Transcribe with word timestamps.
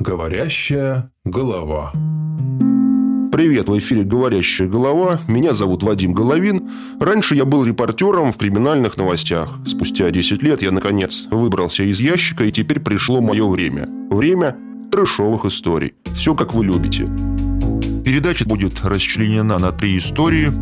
Говорящая 0.00 1.12
голова. 1.26 1.92
Привет, 3.30 3.68
в 3.68 3.78
эфире 3.78 4.02
«Говорящая 4.02 4.66
голова». 4.66 5.20
Меня 5.28 5.52
зовут 5.52 5.82
Вадим 5.82 6.14
Головин. 6.14 6.70
Раньше 6.98 7.34
я 7.34 7.44
был 7.44 7.66
репортером 7.66 8.32
в 8.32 8.38
криминальных 8.38 8.96
новостях. 8.96 9.58
Спустя 9.66 10.10
10 10.10 10.42
лет 10.42 10.62
я, 10.62 10.70
наконец, 10.70 11.26
выбрался 11.30 11.82
из 11.82 12.00
ящика, 12.00 12.44
и 12.44 12.50
теперь 12.50 12.80
пришло 12.80 13.20
мое 13.20 13.46
время. 13.46 13.90
Время 14.08 14.56
трэшовых 14.90 15.44
историй. 15.44 15.92
Все, 16.14 16.34
как 16.34 16.54
вы 16.54 16.64
любите. 16.64 17.06
Передача 18.04 18.46
будет 18.46 18.84
расчленена 18.84 19.58
на 19.58 19.72
три 19.72 19.98
истории. 19.98 20.52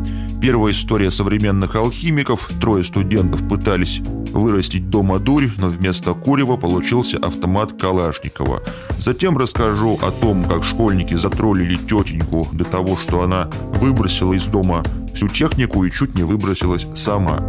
Первая 0.40 0.72
история 0.72 1.10
современных 1.10 1.76
алхимиков. 1.76 2.50
Трое 2.60 2.84
студентов 2.84 3.46
пытались 3.48 4.00
вырастить 4.32 4.90
дома 4.90 5.18
дурь, 5.18 5.48
но 5.56 5.68
вместо 5.68 6.14
курева 6.14 6.56
получился 6.56 7.16
автомат 7.18 7.72
Калашникова. 7.80 8.62
Затем 8.98 9.38
расскажу 9.38 9.98
о 10.02 10.10
том, 10.10 10.44
как 10.44 10.64
школьники 10.64 11.14
затроллили 11.14 11.76
тетеньку 11.76 12.48
до 12.52 12.64
того, 12.64 12.96
что 12.96 13.22
она 13.22 13.48
выбросила 13.80 14.34
из 14.34 14.46
дома 14.46 14.84
всю 15.14 15.28
технику 15.28 15.84
и 15.84 15.90
чуть 15.90 16.14
не 16.14 16.22
выбросилась 16.22 16.86
сама. 16.94 17.46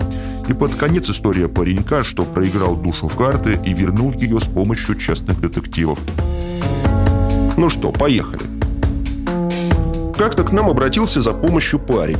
И 0.48 0.54
под 0.54 0.76
конец 0.76 1.10
история 1.10 1.48
паренька, 1.48 2.04
что 2.04 2.24
проиграл 2.24 2.76
душу 2.76 3.08
в 3.08 3.16
карты 3.16 3.60
и 3.66 3.74
вернул 3.74 4.12
ее 4.14 4.40
с 4.40 4.48
помощью 4.48 4.96
частных 4.96 5.40
детективов. 5.42 6.00
Ну 7.58 7.70
что, 7.70 7.92
поехали. 7.92 8.59
Как-то 10.20 10.44
к 10.44 10.52
нам 10.52 10.70
обратился 10.70 11.22
за 11.22 11.32
помощью 11.32 11.80
парень. 11.80 12.18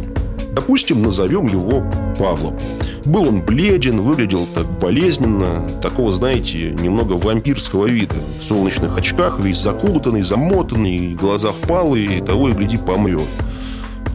Допустим, 0.54 1.02
назовем 1.02 1.48
его 1.48 1.84
Павлом. 2.18 2.58
Был 3.04 3.28
он 3.28 3.42
бледен, 3.42 4.00
выглядел 4.00 4.48
так 4.56 4.66
болезненно, 4.80 5.68
такого, 5.82 6.14
знаете, 6.14 6.72
немного 6.80 7.14
вампирского 7.14 7.88
вида. 7.88 8.16
В 8.40 8.42
солнечных 8.42 8.98
очках, 8.98 9.42
весь 9.42 9.58
закутанный, 9.58 10.22
замотанный, 10.22 11.14
глаза 11.14 11.50
впалые, 11.50 12.20
и 12.20 12.22
того 12.22 12.48
и 12.48 12.54
гляди 12.54 12.78
помрет. 12.78 13.28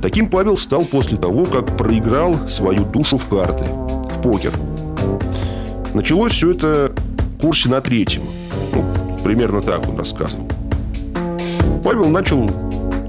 Таким 0.00 0.31
Павел 0.31 0.56
стал 0.56 0.87
после 0.87 1.19
того, 1.19 1.44
как 1.44 1.77
проиграл 1.77 2.48
свою 2.48 2.87
душу 2.87 3.19
в 3.19 3.28
карты, 3.28 3.64
в 3.64 4.22
покер. 4.22 4.55
Началось 5.92 6.33
все 6.33 6.53
это 6.53 6.91
в 7.37 7.42
курсе 7.42 7.69
на 7.69 7.83
третьем. 7.83 8.22
Ну, 8.72 8.83
примерно 9.22 9.61
так 9.61 9.87
он 9.87 9.98
рассказывал. 9.98 10.48
Павел 11.83 12.09
начал 12.09 12.48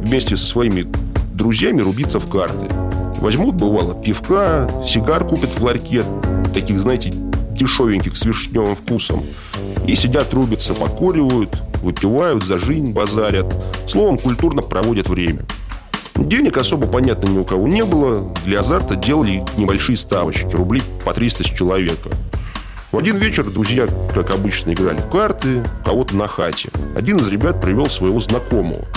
вместе 0.05 0.37
со 0.37 0.45
своими 0.45 0.87
друзьями 1.33 1.81
рубиться 1.81 2.19
в 2.19 2.29
карты– 2.29 2.67
Возьмут, 3.19 3.55
бывало, 3.55 3.95
пивка, 3.95 4.69
сигар 4.85 5.25
купят 5.25 5.49
в 5.49 5.63
ларьке, 5.63 6.03
таких, 6.53 6.79
знаете, 6.79 7.11
дешевеньких, 7.53 8.17
с 8.17 8.25
вишневым 8.25 8.75
вкусом. 8.75 9.23
И 9.87 9.95
сидят, 9.95 10.33
рубятся, 10.33 10.73
покуривают, 10.73 11.49
выпивают, 11.81 12.45
за 12.45 12.59
жизнь 12.59 12.91
базарят. 12.91 13.51
Словом, 13.87 14.17
культурно 14.17 14.61
проводят 14.61 15.07
время. 15.07 15.43
Денег 16.15 16.57
особо, 16.57 16.87
понятно, 16.87 17.29
ни 17.29 17.37
у 17.37 17.45
кого 17.45 17.67
не 17.67 17.85
было. 17.85 18.31
Для 18.45 18.59
азарта 18.59 18.95
делали 18.95 19.43
небольшие 19.57 19.97
ставочки, 19.97 20.53
рублей 20.53 20.83
по 21.03 21.13
300 21.13 21.43
с 21.43 21.47
человека. 21.47 22.09
В 22.91 22.97
один 22.97 23.17
вечер 23.17 23.49
друзья, 23.49 23.87
как 24.13 24.31
обычно, 24.31 24.71
играли 24.71 24.99
в 24.99 25.09
карты, 25.09 25.63
кого-то 25.83 26.15
на 26.15 26.27
хате. 26.27 26.69
Один 26.95 27.17
из 27.17 27.29
ребят 27.29 27.61
привел 27.61 27.89
своего 27.89 28.19
знакомого– 28.19 28.85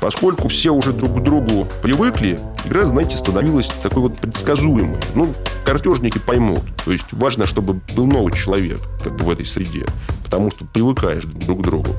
Поскольку 0.00 0.48
все 0.48 0.70
уже 0.70 0.92
друг 0.92 1.18
к 1.18 1.22
другу 1.22 1.66
привыкли, 1.82 2.38
игра, 2.64 2.84
знаете, 2.84 3.16
становилась 3.16 3.68
такой 3.82 4.02
вот 4.02 4.18
предсказуемой. 4.18 5.00
Ну, 5.14 5.34
картежники 5.64 6.18
поймут. 6.18 6.62
То 6.84 6.92
есть 6.92 7.06
важно, 7.12 7.46
чтобы 7.46 7.80
был 7.94 8.06
новый 8.06 8.32
человек 8.32 8.80
как 9.02 9.16
бы 9.16 9.24
в 9.24 9.30
этой 9.30 9.46
среде. 9.46 9.86
Потому 10.24 10.50
что 10.50 10.64
привыкаешь 10.66 11.24
друг 11.24 11.60
к 11.60 11.62
другу. 11.62 11.90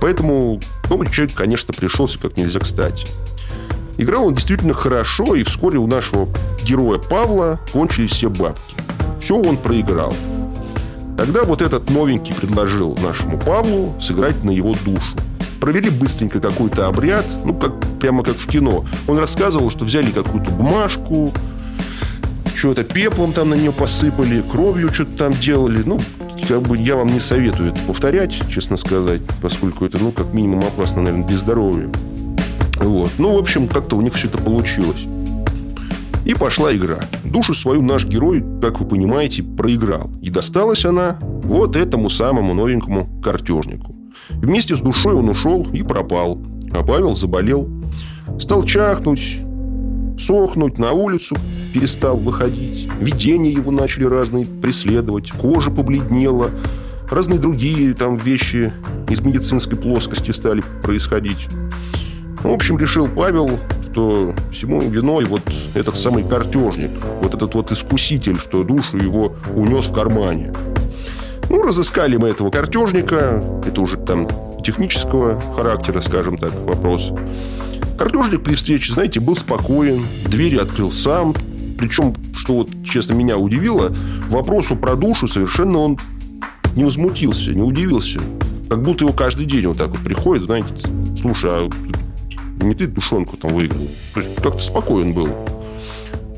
Поэтому 0.00 0.60
новый 0.88 1.10
человек, 1.10 1.34
конечно, 1.34 1.72
пришелся 1.74 2.18
как 2.18 2.36
нельзя 2.36 2.60
кстати. 2.60 3.06
Играл 3.96 4.26
он 4.26 4.34
действительно 4.34 4.72
хорошо, 4.72 5.34
и 5.34 5.42
вскоре 5.42 5.78
у 5.78 5.86
нашего 5.86 6.28
героя 6.62 6.98
Павла 6.98 7.60
кончились 7.72 8.12
все 8.12 8.30
бабки. 8.30 8.76
Все 9.20 9.36
он 9.36 9.58
проиграл. 9.58 10.14
Тогда 11.18 11.44
вот 11.44 11.60
этот 11.60 11.90
новенький 11.90 12.34
предложил 12.34 12.96
нашему 12.96 13.38
Павлу 13.38 13.94
сыграть 14.00 14.42
на 14.42 14.50
его 14.50 14.74
душу 14.86 15.16
провели 15.60 15.90
быстренько 15.90 16.40
какой-то 16.40 16.88
обряд, 16.88 17.24
ну, 17.44 17.54
как, 17.54 17.72
прямо 18.00 18.24
как 18.24 18.36
в 18.36 18.46
кино. 18.48 18.84
Он 19.06 19.18
рассказывал, 19.18 19.70
что 19.70 19.84
взяли 19.84 20.10
какую-то 20.10 20.50
бумажку, 20.50 21.32
что-то 22.54 22.84
пеплом 22.84 23.32
там 23.32 23.50
на 23.50 23.54
нее 23.54 23.72
посыпали, 23.72 24.42
кровью 24.42 24.92
что-то 24.92 25.16
там 25.16 25.32
делали. 25.32 25.82
Ну, 25.84 26.00
как 26.48 26.62
бы 26.62 26.76
я 26.76 26.96
вам 26.96 27.08
не 27.08 27.20
советую 27.20 27.72
это 27.72 27.80
повторять, 27.86 28.34
честно 28.48 28.76
сказать, 28.76 29.20
поскольку 29.40 29.84
это, 29.84 29.98
ну, 29.98 30.10
как 30.10 30.32
минимум 30.32 30.64
опасно, 30.64 31.02
наверное, 31.02 31.26
для 31.26 31.38
здоровья. 31.38 31.90
Вот. 32.76 33.10
Ну, 33.18 33.36
в 33.36 33.38
общем, 33.38 33.68
как-то 33.68 33.96
у 33.96 34.00
них 34.00 34.14
все 34.14 34.28
это 34.28 34.38
получилось. 34.38 35.04
И 36.24 36.34
пошла 36.34 36.74
игра. 36.74 36.98
Душу 37.24 37.54
свою 37.54 37.82
наш 37.82 38.04
герой, 38.04 38.44
как 38.60 38.80
вы 38.80 38.86
понимаете, 38.86 39.42
проиграл. 39.42 40.10
И 40.20 40.30
досталась 40.30 40.84
она 40.84 41.18
вот 41.20 41.76
этому 41.76 42.10
самому 42.10 42.54
новенькому 42.54 43.20
картежнику. 43.22 43.99
Вместе 44.36 44.74
с 44.74 44.80
душой 44.80 45.14
он 45.14 45.28
ушел 45.28 45.66
и 45.72 45.82
пропал. 45.82 46.38
А 46.72 46.82
Павел 46.82 47.14
заболел. 47.14 47.68
Стал 48.38 48.64
чахнуть, 48.64 49.38
сохнуть, 50.18 50.78
на 50.78 50.92
улицу 50.92 51.36
перестал 51.72 52.16
выходить. 52.16 52.88
Видения 53.00 53.50
его 53.50 53.70
начали 53.70 54.04
разные 54.04 54.46
преследовать. 54.46 55.30
Кожа 55.30 55.70
побледнела. 55.70 56.50
Разные 57.10 57.38
другие 57.40 57.92
там 57.94 58.16
вещи 58.16 58.72
из 59.08 59.20
медицинской 59.20 59.76
плоскости 59.76 60.30
стали 60.30 60.62
происходить. 60.82 61.48
В 62.42 62.48
общем, 62.48 62.78
решил 62.78 63.08
Павел, 63.08 63.58
что 63.90 64.34
всему 64.50 64.80
виной 64.80 65.26
вот 65.26 65.42
этот 65.74 65.96
самый 65.96 66.22
картежник, 66.22 66.90
вот 67.20 67.34
этот 67.34 67.54
вот 67.54 67.72
искуситель, 67.72 68.36
что 68.36 68.64
душу 68.64 68.96
его 68.96 69.34
унес 69.54 69.86
в 69.86 69.92
кармане. 69.92 70.52
Ну, 71.60 71.66
разыскали 71.66 72.16
мы 72.16 72.28
этого 72.28 72.50
картежника. 72.50 73.44
Это 73.66 73.82
уже 73.82 73.98
там 73.98 74.26
технического 74.64 75.38
характера, 75.54 76.00
скажем 76.00 76.38
так, 76.38 76.54
вопрос. 76.64 77.12
Картежник 77.98 78.42
при 78.42 78.54
встрече, 78.54 78.94
знаете, 78.94 79.20
был 79.20 79.36
спокоен. 79.36 80.06
Двери 80.24 80.56
открыл 80.56 80.90
сам. 80.90 81.34
Причем, 81.78 82.14
что 82.34 82.54
вот, 82.54 82.70
честно, 82.82 83.12
меня 83.12 83.36
удивило, 83.36 83.94
вопросу 84.30 84.74
про 84.74 84.96
душу 84.96 85.28
совершенно 85.28 85.80
он 85.80 85.98
не 86.76 86.84
возмутился, 86.84 87.50
не 87.50 87.60
удивился. 87.60 88.20
Как 88.70 88.82
будто 88.82 89.04
его 89.04 89.12
каждый 89.12 89.44
день 89.44 89.66
вот 89.66 89.76
так 89.76 89.88
вот 89.88 90.00
приходит, 90.00 90.44
знаете, 90.44 90.68
слушай, 91.20 91.50
а 91.50 91.68
не 92.62 92.74
ты 92.74 92.86
душонку 92.86 93.36
там 93.36 93.52
выиграл. 93.52 93.86
То 94.14 94.20
есть 94.20 94.34
как-то 94.36 94.60
спокоен 94.60 95.12
был. 95.12 95.28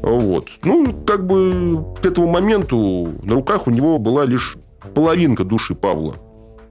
Вот. 0.02 0.48
Ну, 0.64 0.92
как 1.06 1.24
бы 1.28 1.84
к 2.02 2.06
этому 2.06 2.26
моменту 2.26 3.12
на 3.22 3.34
руках 3.34 3.68
у 3.68 3.70
него 3.70 4.00
была 4.00 4.24
лишь 4.24 4.56
половинка 4.94 5.44
души 5.44 5.74
Павла. 5.74 6.16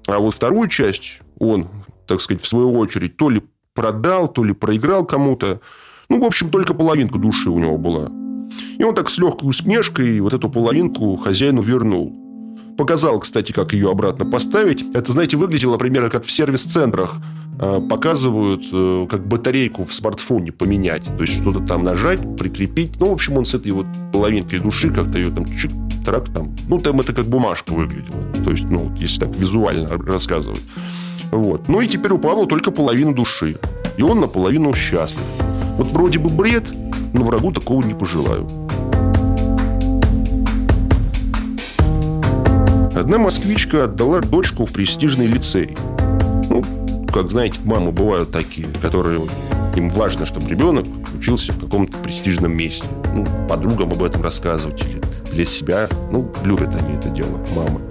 А 0.07 0.19
вот 0.19 0.33
вторую 0.33 0.67
часть 0.67 1.21
он, 1.39 1.67
так 2.07 2.21
сказать, 2.21 2.41
в 2.41 2.47
свою 2.47 2.73
очередь, 2.73 3.17
то 3.17 3.29
ли 3.29 3.41
продал, 3.73 4.27
то 4.27 4.43
ли 4.43 4.53
проиграл 4.53 5.05
кому-то. 5.05 5.61
Ну, 6.09 6.19
в 6.21 6.25
общем, 6.25 6.49
только 6.49 6.73
половинка 6.73 7.17
души 7.17 7.49
у 7.49 7.59
него 7.59 7.77
была. 7.77 8.11
И 8.77 8.83
он 8.83 8.93
так 8.95 9.09
с 9.09 9.17
легкой 9.17 9.47
усмешкой 9.47 10.19
вот 10.19 10.33
эту 10.33 10.49
половинку 10.49 11.15
хозяину 11.17 11.61
вернул. 11.61 12.17
Показал, 12.77 13.19
кстати, 13.19 13.51
как 13.51 13.73
ее 13.73 13.91
обратно 13.91 14.25
поставить. 14.25 14.83
Это, 14.93 15.11
знаете, 15.11 15.37
выглядело 15.37 15.77
примерно 15.77 16.09
как 16.09 16.25
в 16.25 16.31
сервис-центрах 16.31 17.17
э, 17.59 17.81
показывают, 17.89 18.63
э, 18.71 19.07
как 19.09 19.27
батарейку 19.27 19.83
в 19.83 19.93
смартфоне 19.93 20.51
поменять. 20.51 21.03
То 21.05 21.21
есть, 21.21 21.39
что-то 21.39 21.59
там 21.59 21.83
нажать, 21.83 22.19
прикрепить. 22.37 22.99
Ну, 22.99 23.07
в 23.09 23.13
общем, 23.13 23.37
он 23.37 23.45
с 23.45 23.53
этой 23.53 23.71
вот 23.71 23.85
половинкой 24.11 24.59
души 24.59 24.89
как-то 24.89 25.17
ее 25.17 25.29
там 25.29 25.45
чуть 25.45 25.71
трак 26.03 26.29
там. 26.29 26.55
Ну, 26.67 26.79
там 26.79 26.99
это 26.99 27.13
как 27.13 27.25
бумажка 27.25 27.73
выглядела. 27.73 28.21
То 28.43 28.51
есть, 28.51 28.65
ну, 28.65 28.91
если 28.97 29.21
так 29.21 29.35
визуально 29.35 29.89
рассказывать. 29.89 30.61
Вот. 31.31 31.69
Ну 31.69 31.79
и 31.81 31.87
теперь 31.87 32.11
у 32.11 32.17
Павла 32.17 32.45
только 32.45 32.71
половина 32.71 33.15
души. 33.15 33.55
И 33.97 34.01
он 34.01 34.19
наполовину 34.19 34.73
счастлив. 34.73 35.21
Вот 35.77 35.87
вроде 35.87 36.19
бы 36.19 36.29
бред, 36.29 36.71
но 37.13 37.23
врагу 37.23 37.51
такого 37.51 37.83
не 37.83 37.93
пожелаю. 37.93 38.47
Одна 42.93 43.17
москвичка 43.17 43.85
отдала 43.85 44.19
дочку 44.19 44.65
в 44.65 44.71
престижный 44.71 45.25
лицей. 45.25 45.75
Ну, 46.49 46.63
как 47.13 47.31
знаете, 47.31 47.59
мамы 47.63 47.91
бывают 47.91 48.31
такие, 48.31 48.67
которые 48.81 49.21
им 49.75 49.89
важно, 49.89 50.25
чтобы 50.25 50.49
ребенок 50.49 50.85
учился 51.17 51.53
в 51.53 51.59
каком-то 51.59 51.97
престижном 51.99 52.55
месте. 52.55 52.85
Ну, 53.15 53.25
подругам 53.47 53.91
об 53.91 54.03
этом 54.03 54.21
рассказывать 54.21 54.81
или 54.81 55.01
для 55.31 55.45
себя. 55.45 55.87
Ну, 56.11 56.31
любят 56.43 56.75
они 56.75 56.95
это 56.95 57.09
дело, 57.09 57.39
мамы. 57.55 57.81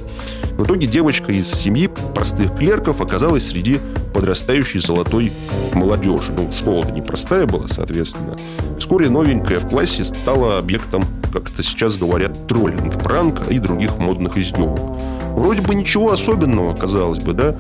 В 0.53 0.65
итоге 0.65 0.87
девочка 0.87 1.33
из 1.33 1.51
семьи 1.51 1.89
простых 2.15 2.55
клерков 2.57 3.01
оказалась 3.01 3.47
среди 3.47 3.79
подрастающей 4.13 4.81
золотой 4.81 5.33
молодежи. 5.73 6.33
Ну, 6.37 6.53
школа-то 6.53 6.91
непростая 6.91 7.47
была, 7.47 7.67
соответственно. 7.67 8.37
Вскоре 8.79 9.09
новенькая 9.09 9.59
в 9.59 9.69
классе 9.69 10.05
стала 10.05 10.59
объектом, 10.59 11.05
как 11.33 11.51
это 11.51 11.63
сейчас 11.63 11.97
говорят, 11.97 12.47
троллинга, 12.47 12.99
пранка 12.99 13.45
и 13.51 13.59
других 13.59 13.97
модных 13.97 14.37
издевок. 14.37 15.01
Вроде 15.35 15.63
бы 15.63 15.75
ничего 15.75 16.13
особенного, 16.13 16.77
казалось 16.77 17.21
бы, 17.21 17.33
да? 17.33 17.57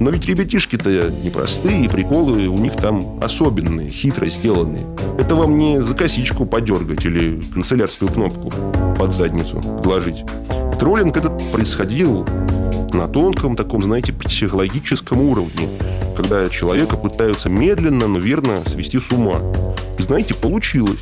Но 0.00 0.10
ведь 0.10 0.26
ребятишки-то 0.26 1.10
непростые, 1.10 1.88
приколы 1.88 2.48
у 2.48 2.58
них 2.58 2.74
там 2.74 3.18
особенные, 3.22 3.88
хитро 3.88 4.26
сделанные. 4.26 4.84
Это 5.18 5.34
вам 5.36 5.58
не 5.58 5.82
за 5.82 5.94
косичку 5.94 6.46
подергать 6.46 7.04
или 7.04 7.40
канцелярскую 7.52 8.10
кнопку 8.10 8.52
под 8.98 9.14
задницу 9.14 9.60
вложить. 9.60 10.24
Троллинг 10.78 11.16
этот 11.16 11.40
происходил 11.52 12.26
на 12.92 13.08
тонком 13.08 13.56
таком, 13.56 13.82
знаете, 13.82 14.12
психологическом 14.12 15.20
уровне, 15.20 15.68
когда 16.16 16.48
человека 16.48 16.96
пытаются 16.96 17.48
медленно, 17.48 18.06
но 18.08 18.18
верно 18.18 18.62
свести 18.66 18.98
с 18.98 19.10
ума. 19.12 19.40
И 19.98 20.02
знаете, 20.02 20.34
получилось. 20.34 21.00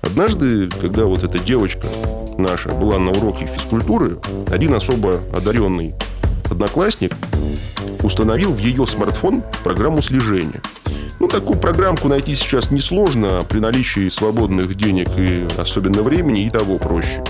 Однажды, 0.00 0.68
когда 0.80 1.04
вот 1.04 1.22
эта 1.22 1.38
девочка 1.38 1.86
наша 2.38 2.70
была 2.70 2.98
на 2.98 3.12
уроке 3.12 3.46
физкультуры, 3.46 4.18
один 4.50 4.74
особо 4.74 5.20
одаренный 5.34 5.94
одноклассник 6.52 7.12
установил 8.02 8.52
в 8.52 8.58
ее 8.58 8.86
смартфон 8.86 9.42
программу 9.64 10.00
слежения. 10.02 10.62
Ну, 11.18 11.28
такую 11.28 11.58
программку 11.58 12.08
найти 12.08 12.34
сейчас 12.34 12.70
несложно, 12.70 13.44
при 13.48 13.58
наличии 13.58 14.08
свободных 14.08 14.74
денег 14.74 15.08
и 15.16 15.46
особенно 15.56 16.02
времени 16.02 16.46
и 16.46 16.50
того 16.50 16.78
проще. 16.78 17.22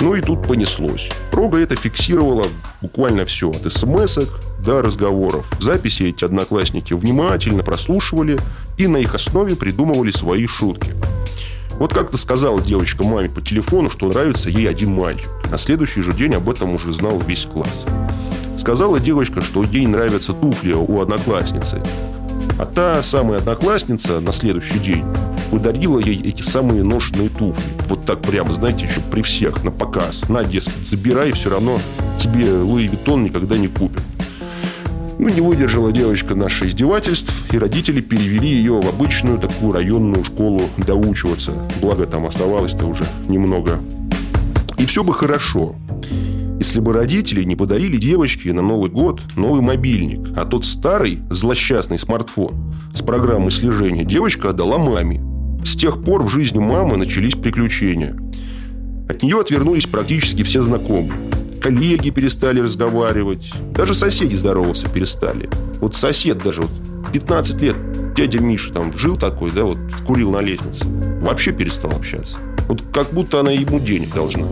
Ну 0.00 0.14
и 0.14 0.20
тут 0.20 0.46
понеслось. 0.46 1.10
Прога 1.30 1.58
это 1.58 1.74
фиксировала 1.74 2.46
буквально 2.80 3.24
все, 3.24 3.50
от 3.50 3.72
смс 3.72 4.18
до 4.64 4.82
разговоров. 4.82 5.50
Записи 5.58 6.04
эти 6.04 6.24
одноклассники 6.24 6.92
внимательно 6.92 7.62
прослушивали 7.62 8.38
и 8.76 8.86
на 8.86 8.98
их 8.98 9.14
основе 9.14 9.56
придумывали 9.56 10.10
свои 10.10 10.46
шутки. 10.46 10.92
Вот 11.78 11.92
как-то 11.92 12.16
сказала 12.18 12.60
девочка 12.60 13.04
маме 13.04 13.28
по 13.28 13.40
телефону, 13.40 13.90
что 13.90 14.08
нравится 14.08 14.48
ей 14.48 14.68
один 14.68 14.94
мальчик. 14.94 15.28
На 15.50 15.58
следующий 15.58 16.02
же 16.02 16.12
день 16.12 16.34
об 16.34 16.48
этом 16.48 16.74
уже 16.74 16.92
знал 16.92 17.20
весь 17.26 17.44
класс. 17.44 17.84
Сказала 18.66 18.98
девочка, 18.98 19.42
что 19.42 19.62
ей 19.62 19.86
нравятся 19.86 20.32
туфли 20.32 20.72
у 20.72 21.00
одноклассницы. 21.00 21.80
А 22.58 22.66
та 22.66 23.00
самая 23.04 23.38
одноклассница 23.38 24.18
на 24.18 24.32
следующий 24.32 24.80
день 24.80 25.04
подарила 25.52 26.00
ей 26.00 26.20
эти 26.20 26.42
самые 26.42 26.82
ношенные 26.82 27.28
туфли. 27.28 27.62
Вот 27.88 28.04
так 28.04 28.22
прямо, 28.22 28.52
знаете, 28.52 28.86
еще 28.86 29.00
при 29.02 29.22
всех, 29.22 29.62
на 29.62 29.70
показ. 29.70 30.28
На, 30.28 30.42
дескать, 30.42 30.84
забирай, 30.84 31.30
все 31.30 31.50
равно 31.50 31.78
тебе 32.18 32.50
Луи 32.54 32.88
Виттон 32.88 33.22
никогда 33.22 33.56
не 33.56 33.68
купят. 33.68 34.02
Ну, 35.20 35.28
не 35.28 35.40
выдержала 35.40 35.92
девочка 35.92 36.34
наших 36.34 36.66
издевательств, 36.66 37.32
и 37.52 37.58
родители 37.58 38.00
перевели 38.00 38.48
ее 38.48 38.80
в 38.82 38.88
обычную 38.88 39.38
такую 39.38 39.74
районную 39.74 40.24
школу 40.24 40.62
доучиваться. 40.76 41.52
Благо, 41.80 42.04
там 42.04 42.26
оставалось-то 42.26 42.84
уже 42.84 43.04
немного. 43.28 43.78
И 44.76 44.86
все 44.86 45.04
бы 45.04 45.14
хорошо, 45.14 45.76
если 46.66 46.80
бы 46.80 46.92
родители 46.92 47.44
не 47.44 47.54
подарили 47.54 47.96
девочке 47.96 48.52
на 48.52 48.60
Новый 48.60 48.90
год 48.90 49.22
новый 49.36 49.62
мобильник, 49.62 50.36
а 50.36 50.44
тот 50.44 50.64
старый, 50.64 51.20
злосчастный 51.30 51.96
смартфон 51.96 52.74
с 52.92 53.02
программой 53.02 53.52
слежения 53.52 54.02
девочка 54.02 54.50
отдала 54.50 54.76
маме. 54.76 55.22
С 55.64 55.76
тех 55.76 56.02
пор 56.02 56.24
в 56.24 56.28
жизни 56.28 56.58
мамы 56.58 56.96
начались 56.96 57.34
приключения. 57.34 58.16
От 59.08 59.22
нее 59.22 59.38
отвернулись 59.38 59.86
практически 59.86 60.42
все 60.42 60.60
знакомые 60.60 61.12
коллеги 61.60 62.10
перестали 62.10 62.60
разговаривать. 62.60 63.52
Даже 63.72 63.94
соседи 63.94 64.36
здороваться 64.36 64.88
перестали. 64.88 65.48
Вот 65.80 65.96
сосед 65.96 66.38
даже, 66.38 66.62
вот 66.62 66.70
15 67.12 67.60
лет, 67.60 67.76
дядя 68.14 68.38
Миша 68.38 68.72
там 68.72 68.96
жил 68.96 69.16
такой, 69.16 69.50
да, 69.50 69.64
вот 69.64 69.78
курил 70.06 70.30
на 70.30 70.40
лестнице. 70.40 70.84
Вообще 71.20 71.52
перестал 71.52 71.90
общаться. 71.92 72.38
Вот 72.68 72.82
как 72.92 73.12
будто 73.12 73.40
она 73.40 73.50
ему 73.50 73.80
денег 73.80 74.14
должна. 74.14 74.46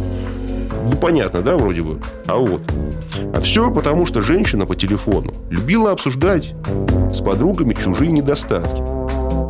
Непонятно, 0.85 1.43
да, 1.43 1.57
вроде 1.57 1.83
бы? 1.83 2.01
А 2.27 2.37
вот. 2.37 2.63
А 3.35 3.41
все 3.41 3.71
потому, 3.71 4.07
что 4.07 4.23
женщина 4.23 4.67
по 4.67 4.75
телефону 4.75 5.33
любила 5.51 5.91
обсуждать 5.93 6.55
с 7.13 7.21
подругами 7.21 7.75
чужие 7.75 8.13
недостатки. 8.13 8.83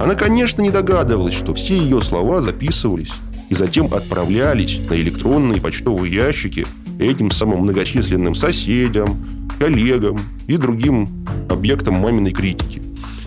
Она, 0.02 0.14
конечно, 0.14 0.62
не 0.62 0.70
догадывалась, 0.70 1.34
что 1.34 1.54
все 1.54 1.76
ее 1.76 2.02
слова 2.02 2.40
записывались 2.40 3.12
и 3.48 3.54
затем 3.54 3.92
отправлялись 3.92 4.80
на 4.88 4.94
электронные 4.94 5.60
почтовые 5.60 6.14
ящики 6.14 6.66
этим 6.98 7.30
самым 7.30 7.60
многочисленным 7.60 8.34
соседям, 8.34 9.16
коллегам 9.58 10.18
и 10.46 10.56
другим 10.56 11.08
объектам 11.48 11.94
маминой 11.94 12.32
критики. 12.32 12.82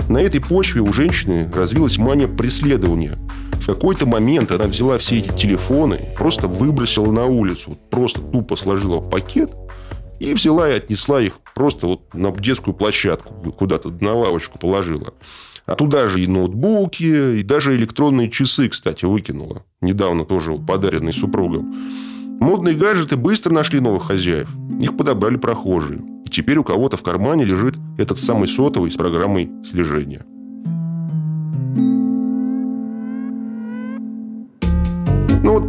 На 0.10 0.20
этой 0.20 0.40
почве 0.40 0.82
у 0.82 0.94
женщины 0.94 1.52
развилась 1.54 1.98
мания 1.98 2.28
преследования. 2.28 3.18
В 3.68 3.70
какой-то 3.70 4.06
момент 4.06 4.50
она 4.54 4.64
взяла 4.64 4.98
все 4.98 5.18
эти 5.18 5.28
телефоны, 5.28 6.14
просто 6.16 6.48
выбросила 6.48 7.12
на 7.12 7.26
улицу, 7.26 7.78
просто 7.90 8.22
тупо 8.22 8.56
сложила 8.56 9.00
в 9.00 9.10
пакет 9.10 9.52
и 10.22 10.34
взяла 10.34 10.70
и 10.70 10.78
отнесла 10.78 11.22
их 11.22 11.42
просто 11.54 11.88
вот 11.88 12.14
на 12.14 12.32
детскую 12.32 12.74
площадку, 12.74 13.34
куда-то 13.52 13.90
на 13.90 14.14
лавочку 14.14 14.58
положила. 14.58 15.14
А 15.66 15.76
туда 15.76 16.08
же 16.08 16.22
и 16.22 16.28
ноутбуки, 16.28 17.40
и 17.40 17.44
даже 17.44 17.76
электронные 17.76 18.32
часы, 18.32 18.70
кстати, 18.70 19.04
выкинула. 19.04 19.64
Недавно 19.82 20.24
тоже 20.24 20.54
подаренные 20.54 21.12
супругом. 21.12 21.76
Модные 22.40 22.74
гаджеты 22.74 23.18
быстро 23.18 23.52
нашли 23.52 23.82
новых 23.82 24.04
хозяев. 24.04 24.48
Их 24.80 24.96
подобрали 24.96 25.36
прохожие. 25.36 26.00
И 26.26 26.30
теперь 26.30 26.60
у 26.60 26.64
кого-то 26.64 26.96
в 26.96 27.04
кармане 27.04 27.44
лежит 27.44 27.76
этот 27.98 28.18
самый 28.18 28.48
сотовый 28.48 28.92
с 28.92 28.96
программой 28.96 29.52
слежения. 29.70 30.26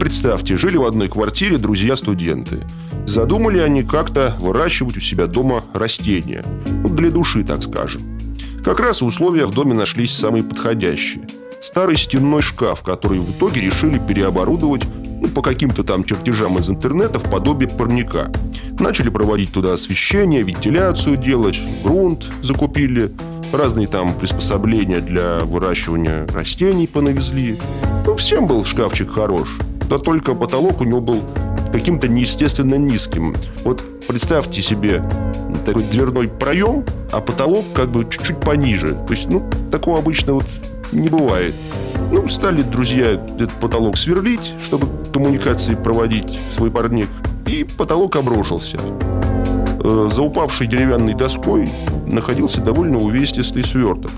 Представьте, 0.09 0.57
жили 0.57 0.79
в 0.79 0.87
одной 0.87 1.11
квартире 1.11 1.59
друзья-студенты. 1.59 2.61
Задумали 3.05 3.59
они 3.59 3.83
как-то 3.83 4.35
выращивать 4.39 4.97
у 4.97 5.01
себя 5.01 5.27
дома 5.27 5.65
растения. 5.75 6.43
Ну, 6.67 6.89
для 6.89 7.11
души, 7.11 7.45
так 7.45 7.63
скажем. 7.63 8.19
Как 8.65 8.81
раз 8.81 9.03
условия 9.03 9.45
в 9.45 9.53
доме 9.53 9.75
нашлись 9.75 10.15
самые 10.15 10.45
подходящие. 10.45 11.29
Старый 11.61 11.99
стенной 11.99 12.41
шкаф, 12.41 12.81
который 12.81 13.19
в 13.19 13.33
итоге 13.33 13.61
решили 13.61 13.99
переоборудовать 13.99 14.81
ну, 15.21 15.29
по 15.29 15.43
каким-то 15.43 15.85
там 15.85 16.05
чертежам 16.05 16.59
из 16.59 16.71
интернета 16.71 17.19
в 17.19 17.31
подобие 17.31 17.69
парника. 17.69 18.33
Начали 18.79 19.11
проводить 19.11 19.53
туда 19.53 19.75
освещение, 19.75 20.43
вентиляцию 20.43 21.19
делать, 21.19 21.61
грунт 21.85 22.25
закупили, 22.43 23.13
разные 23.53 23.87
там 23.87 24.15
приспособления 24.15 25.01
для 25.01 25.41
выращивания 25.41 26.27
растений 26.29 26.87
понавезли. 26.87 27.59
Ну, 28.07 28.17
всем 28.17 28.47
был 28.47 28.65
шкафчик 28.65 29.11
хорош. 29.11 29.59
Да 29.89 29.99
только 29.99 30.35
потолок 30.35 30.81
у 30.81 30.85
него 30.85 31.01
был 31.01 31.23
каким-то 31.73 32.09
неестественно 32.09 32.75
низким. 32.75 33.35
Вот 33.65 33.83
представьте 34.07 34.63
себе 34.63 35.03
такой 35.65 35.83
дверной 35.85 36.29
проем, 36.29 36.85
а 37.13 37.21
потолок 37.21 37.65
как 37.75 37.89
бы 37.91 38.05
чуть-чуть 38.05 38.39
пониже. 38.41 38.97
То 39.07 39.13
есть, 39.15 39.29
ну, 39.29 39.49
такого 39.71 39.99
обычно 39.99 40.35
вот 40.35 40.47
не 40.93 41.09
бывает. 41.09 41.55
Ну, 42.11 42.29
стали 42.29 42.63
друзья 42.63 43.13
этот 43.13 43.51
потолок 43.53 43.97
сверлить, 43.97 44.55
чтобы 44.65 44.89
коммуникации 45.13 45.75
проводить 45.75 46.39
свой 46.55 46.71
парник. 46.71 47.09
И 47.47 47.65
потолок 47.65 48.17
обрушился. 48.17 48.79
Э, 49.85 50.09
за 50.11 50.23
упавшей 50.23 50.67
деревянной 50.67 51.15
доской 51.15 51.71
находился 52.07 52.61
довольно 52.61 52.99
увесистый 52.99 53.65
сверток. 53.65 54.11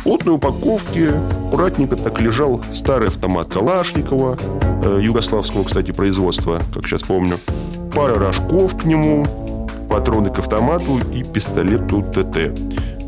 В 0.00 0.04
плотной 0.04 0.36
упаковке 0.36 1.10
аккуратненько 1.48 1.94
так 1.94 2.22
лежал 2.22 2.62
старый 2.72 3.08
автомат 3.08 3.52
Калашникова, 3.52 4.38
э, 4.82 4.98
югославского, 5.02 5.62
кстати, 5.62 5.90
производства, 5.92 6.58
как 6.72 6.86
сейчас 6.86 7.02
помню. 7.02 7.36
Пара 7.94 8.18
рожков 8.18 8.78
к 8.78 8.84
нему, 8.84 9.26
патроны 9.90 10.32
к 10.32 10.38
автомату 10.38 10.98
и 11.12 11.22
пистолету 11.22 12.02
ТТ. 12.02 12.58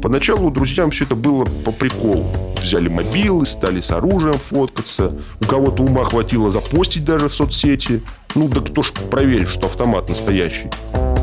Поначалу 0.02 0.50
друзьям 0.50 0.90
все 0.90 1.04
это 1.04 1.14
было 1.14 1.46
по 1.46 1.72
приколу. 1.72 2.26
Взяли 2.60 2.88
мобилы, 2.88 3.46
стали 3.46 3.80
с 3.80 3.90
оружием 3.90 4.34
фоткаться. 4.34 5.14
У 5.40 5.46
кого-то 5.46 5.84
ума 5.84 6.04
хватило 6.04 6.50
запостить 6.50 7.06
даже 7.06 7.30
в 7.30 7.34
соцсети. 7.34 8.02
Ну, 8.34 8.48
да 8.48 8.60
кто 8.60 8.82
ж 8.82 8.92
проверит, 9.10 9.48
что 9.48 9.66
автомат 9.66 10.10
настоящий? 10.10 10.68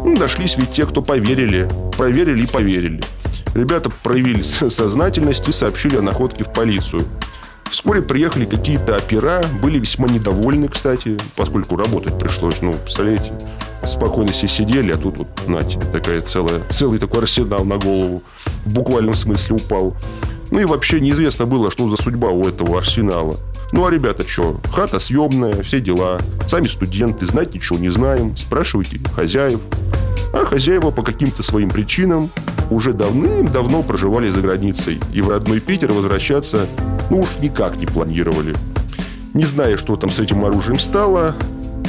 Ну, 0.03 0.17
дошлись 0.17 0.57
ведь 0.57 0.71
те, 0.71 0.87
кто 0.87 1.03
поверили. 1.03 1.69
Проверили 1.95 2.45
и 2.45 2.47
поверили. 2.47 3.03
Ребята 3.53 3.89
проявили 4.03 4.41
сознательность 4.41 5.47
и 5.47 5.51
сообщили 5.51 5.97
о 5.97 6.01
находке 6.01 6.43
в 6.43 6.53
полицию. 6.53 7.05
Вскоре 7.69 8.01
приехали 8.01 8.45
какие-то 8.45 8.97
опера, 8.97 9.43
были 9.61 9.77
весьма 9.77 10.07
недовольны, 10.07 10.67
кстати, 10.67 11.17
поскольку 11.35 11.75
работать 11.75 12.17
пришлось. 12.17 12.61
Ну, 12.61 12.73
представляете, 12.73 13.31
спокойно 13.83 14.31
все 14.31 14.47
сидели, 14.47 14.91
а 14.91 14.97
тут 14.97 15.19
вот, 15.19 15.27
на 15.47 15.63
тебе, 15.63 15.85
такая 15.85 16.21
целая, 16.21 16.61
целый 16.69 16.97
такой 16.97 17.19
арсенал 17.19 17.63
на 17.65 17.77
голову. 17.77 18.23
В 18.65 18.73
буквальном 18.73 19.13
смысле 19.13 19.57
упал. 19.57 19.95
Ну 20.49 20.59
и 20.59 20.65
вообще 20.65 20.99
неизвестно 20.99 21.45
было, 21.45 21.69
что 21.69 21.87
за 21.89 21.95
судьба 21.95 22.29
у 22.29 22.47
этого 22.47 22.79
арсенала. 22.79 23.37
Ну 23.71 23.85
а 23.85 23.91
ребята 23.91 24.27
что, 24.27 24.59
хата 24.73 24.99
съемная, 24.99 25.61
все 25.61 25.79
дела. 25.79 26.19
Сами 26.47 26.65
студенты, 26.65 27.27
знать 27.27 27.53
ничего 27.53 27.77
не 27.77 27.89
знаем. 27.89 28.35
Спрашивайте 28.35 28.99
хозяев. 29.13 29.59
А 30.33 30.43
хозяева 30.43 30.89
по 30.89 31.03
каким-то 31.03 31.43
своим 31.43 31.69
причинам 31.69 32.31
уже 32.69 32.93
давным-давно 32.93 33.83
проживали 33.83 34.29
за 34.29 34.41
границей 34.41 34.99
и 35.13 35.21
в 35.21 35.29
родной 35.29 35.59
Питер 35.59 35.91
возвращаться 35.91 36.67
ну 37.09 37.19
уж 37.19 37.29
никак 37.41 37.77
не 37.77 37.85
планировали. 37.85 38.55
Не 39.33 39.45
зная, 39.45 39.77
что 39.77 39.95
там 39.95 40.09
с 40.09 40.19
этим 40.19 40.45
оружием 40.45 40.79
стало, 40.79 41.35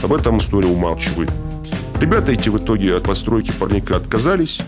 об 0.03 0.13
этом 0.13 0.39
история 0.39 0.69
умалчивает. 0.69 1.31
Ребята 2.01 2.33
эти 2.33 2.49
в 2.49 2.57
итоге 2.57 2.97
от 2.97 3.03
постройки 3.03 3.53
парника 3.59 3.97
отказались, 3.97 4.61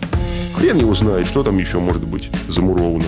Хрен 0.55 0.79
его 0.79 0.95
знает, 0.95 1.27
что 1.27 1.43
там 1.43 1.59
еще 1.59 1.79
может 1.79 2.05
быть 2.07 2.31
замуровано. 2.49 3.07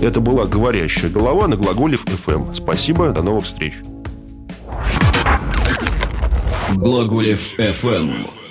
Это 0.00 0.20
была 0.20 0.46
«Говорящая 0.46 1.10
голова» 1.10 1.46
на 1.46 1.56
Глаголев 1.56 2.04
FM. 2.04 2.54
Спасибо, 2.54 3.10
до 3.10 3.22
новых 3.22 3.44
встреч. 3.44 3.74
Глаголев 6.74 7.58
FM. 7.58 8.41